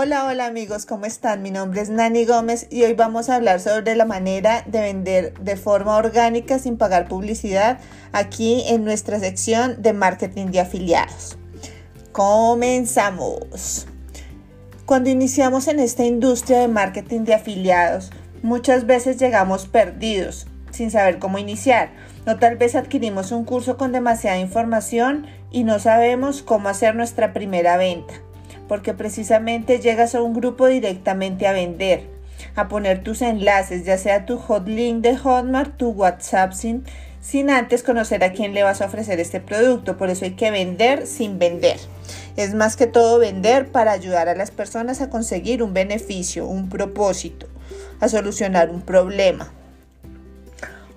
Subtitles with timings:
[0.00, 1.42] Hola, hola amigos, ¿cómo están?
[1.42, 5.34] Mi nombre es Nani Gómez y hoy vamos a hablar sobre la manera de vender
[5.40, 7.80] de forma orgánica sin pagar publicidad
[8.12, 11.36] aquí en nuestra sección de marketing de afiliados.
[12.12, 13.88] Comenzamos.
[14.86, 21.18] Cuando iniciamos en esta industria de marketing de afiliados, muchas veces llegamos perdidos, sin saber
[21.18, 21.90] cómo iniciar.
[22.24, 27.32] No tal vez adquirimos un curso con demasiada información y no sabemos cómo hacer nuestra
[27.32, 28.14] primera venta
[28.68, 32.08] porque precisamente llegas a un grupo directamente a vender,
[32.54, 36.84] a poner tus enlaces, ya sea tu hotlink de Hotmart, tu WhatsApp sin,
[37.20, 39.96] sin antes conocer a quién le vas a ofrecer este producto.
[39.96, 41.78] Por eso hay que vender sin vender.
[42.36, 46.68] Es más que todo vender para ayudar a las personas a conseguir un beneficio, un
[46.68, 47.48] propósito,
[48.00, 49.52] a solucionar un problema.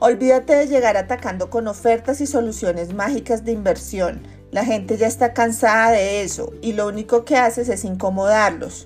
[0.03, 4.21] Olvídate de llegar atacando con ofertas y soluciones mágicas de inversión.
[4.51, 8.85] La gente ya está cansada de eso y lo único que haces es incomodarlos.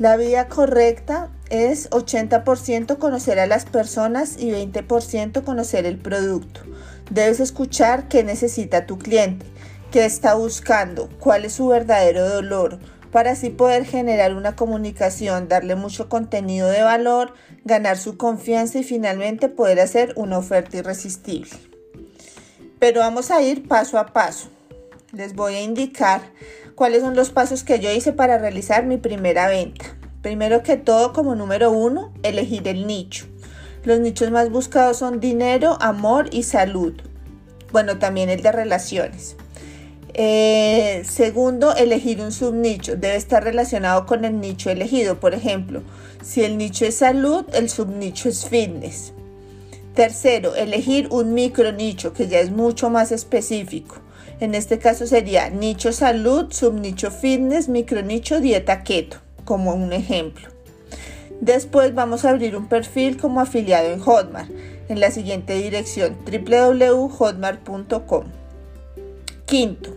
[0.00, 6.60] La vía correcta es 80% conocer a las personas y 20% conocer el producto.
[7.10, 9.46] Debes escuchar qué necesita tu cliente,
[9.92, 12.80] qué está buscando, cuál es su verdadero dolor,
[13.12, 17.32] para así poder generar una comunicación, darle mucho contenido de valor,
[17.64, 21.52] ganar su confianza y finalmente poder hacer una oferta irresistible.
[22.80, 24.50] Pero vamos a ir paso a paso
[25.16, 26.20] les voy a indicar
[26.74, 29.96] cuáles son los pasos que yo hice para realizar mi primera venta.
[30.20, 33.24] Primero que todo, como número uno, elegir el nicho.
[33.84, 36.92] Los nichos más buscados son dinero, amor y salud.
[37.72, 39.36] Bueno, también el de relaciones.
[40.12, 42.96] Eh, segundo, elegir un subnicho.
[42.96, 45.18] Debe estar relacionado con el nicho elegido.
[45.18, 45.82] Por ejemplo,
[46.22, 49.14] si el nicho es salud, el subnicho es fitness.
[49.94, 54.02] Tercero, elegir un micro nicho que ya es mucho más específico.
[54.40, 60.48] En este caso sería nicho salud, subnicho fitness, micronicho dieta keto, como un ejemplo.
[61.40, 64.50] Después vamos a abrir un perfil como afiliado en Hotmart
[64.88, 68.24] en la siguiente dirección www.hotmart.com.
[69.44, 69.96] Quinto,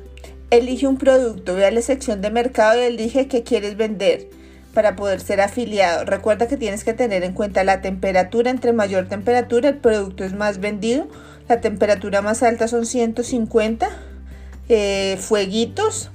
[0.52, 4.28] elige un producto, ve a la sección de mercado y elige qué quieres vender
[4.74, 6.06] para poder ser afiliado.
[6.06, 8.52] Recuerda que tienes que tener en cuenta la temperatura.
[8.52, 11.08] Entre mayor temperatura el producto es más vendido.
[11.48, 13.90] La temperatura más alta son 150
[14.70, 16.12] eh, fueguitos.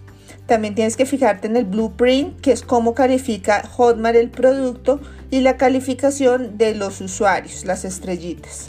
[0.46, 5.00] También tienes que fijarte en el blueprint, que es cómo califica Hotmart el producto
[5.30, 8.66] y la calificación de los usuarios, las estrellitas.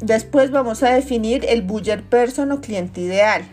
[0.00, 3.44] Después vamos a definir el buyer person o cliente ideal.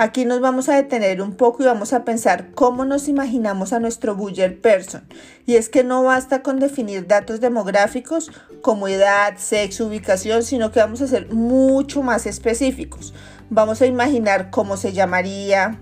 [0.00, 3.80] Aquí nos vamos a detener un poco y vamos a pensar cómo nos imaginamos a
[3.80, 5.02] nuestro buyer person.
[5.44, 8.30] Y es que no basta con definir datos demográficos
[8.62, 13.12] como edad, sexo, ubicación, sino que vamos a ser mucho más específicos.
[13.50, 15.78] Vamos a imaginar cómo se llamaría,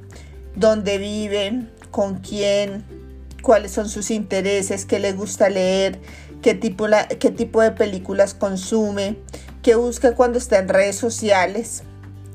[0.54, 2.84] dónde vive, con quién,
[3.42, 5.98] cuáles son sus intereses, qué le gusta leer,
[6.42, 9.16] qué tipo, de películas consume,
[9.62, 11.82] qué busca cuando está en redes sociales,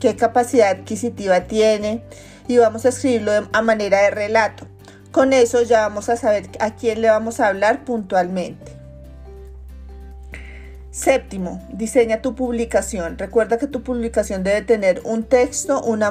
[0.02, 2.04] qué capacidad adquisitiva tiene
[2.50, 4.68] y vamos a escribirlo a manera de relato.
[5.14, 8.81] Con eso ya vamos a saber a quién le vamos a hablar puntualmente.
[10.92, 13.18] Séptimo, diseña tu publicación.
[13.18, 16.10] Recuerda que tu publicación debe tener un texto, una,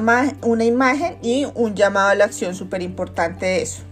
[0.64, 3.82] imagen y un llamado a la acción, súper importante eso.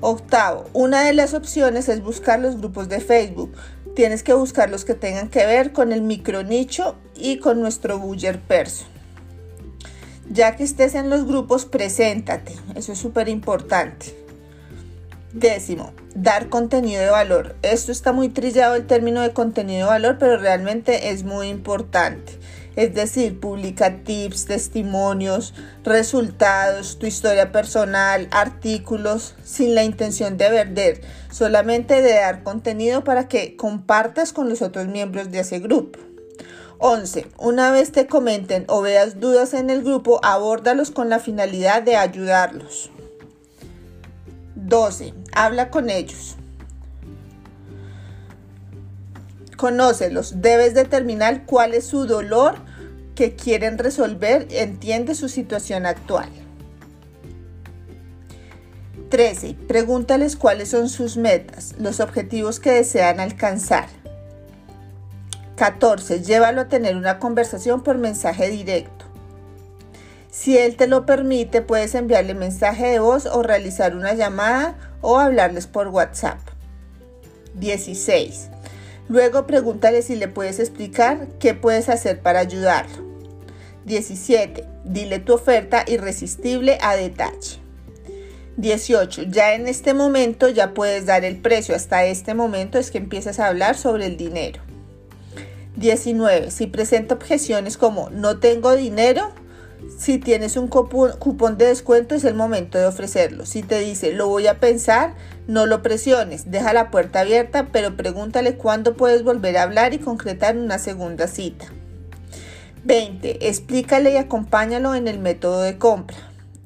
[0.00, 3.52] Octavo, una de las opciones es buscar los grupos de Facebook.
[3.94, 7.98] Tienes que buscar los que tengan que ver con el micro nicho y con nuestro
[7.98, 8.88] buyer person.
[10.30, 12.54] Ya que estés en los grupos, preséntate.
[12.76, 14.25] Eso es súper importante.
[15.36, 17.56] Décimo, dar contenido de valor.
[17.60, 22.38] Esto está muy trillado el término de contenido de valor, pero realmente es muy importante.
[22.74, 25.52] Es decir, publica tips, testimonios,
[25.84, 33.28] resultados, tu historia personal, artículos, sin la intención de vender, solamente de dar contenido para
[33.28, 35.98] que compartas con los otros miembros de ese grupo.
[36.78, 37.26] 11.
[37.36, 41.96] Una vez te comenten o veas dudas en el grupo, abórdalos con la finalidad de
[41.96, 42.90] ayudarlos.
[44.66, 45.14] 12.
[45.36, 46.36] Habla con ellos.
[49.58, 50.40] Conócelos.
[50.40, 52.54] Debes determinar cuál es su dolor
[53.14, 54.48] que quieren resolver.
[54.50, 56.30] Entiende su situación actual.
[59.10, 59.56] 13.
[59.68, 63.88] Pregúntales cuáles son sus metas, los objetivos que desean alcanzar.
[65.56, 66.22] 14.
[66.22, 69.04] Llévalo a tener una conversación por mensaje directo.
[70.30, 75.18] Si él te lo permite, puedes enviarle mensaje de voz o realizar una llamada o
[75.18, 76.38] hablarles por WhatsApp.
[77.54, 78.50] 16.
[79.08, 83.04] Luego pregúntale si le puedes explicar qué puedes hacer para ayudarlo.
[83.84, 84.64] 17.
[84.84, 87.60] Dile tu oferta irresistible a detalle.
[88.56, 89.24] 18.
[89.24, 91.74] Ya en este momento ya puedes dar el precio.
[91.74, 94.60] Hasta este momento es que empiezas a hablar sobre el dinero.
[95.76, 96.50] 19.
[96.50, 99.30] Si presenta objeciones como no tengo dinero,
[99.96, 103.46] si tienes un cupón de descuento es el momento de ofrecerlo.
[103.46, 105.14] Si te dice lo voy a pensar,
[105.46, 109.98] no lo presiones, deja la puerta abierta, pero pregúntale cuándo puedes volver a hablar y
[109.98, 111.66] concretar una segunda cita.
[112.84, 113.48] 20.
[113.48, 116.16] Explícale y acompáñalo en el método de compra.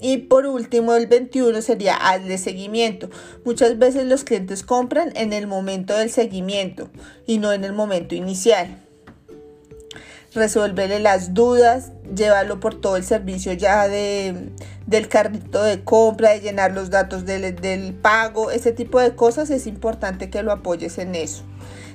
[0.01, 3.11] Y por último, el 21 sería hazle seguimiento.
[3.45, 6.91] Muchas veces los clientes compran en el momento del seguimiento
[7.27, 8.79] y no en el momento inicial.
[10.33, 14.51] Resolverle las dudas, llevarlo por todo el servicio ya de,
[14.87, 19.51] del carrito de compra, de llenar los datos del, del pago, ese tipo de cosas
[19.51, 21.43] es importante que lo apoyes en eso.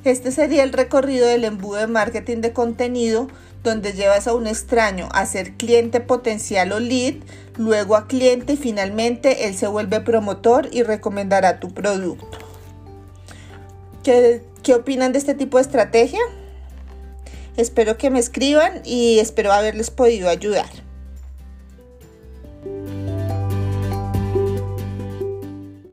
[0.03, 3.27] Este sería el recorrido del embudo de marketing de contenido
[3.65, 7.15] donde llevas a un extraño a ser cliente potencial o lead,
[7.57, 12.37] luego a cliente y finalmente él se vuelve promotor y recomendará tu producto.
[14.03, 16.21] ¿Qué, qué opinan de este tipo de estrategia?
[17.57, 20.84] Espero que me escriban y espero haberles podido ayudar.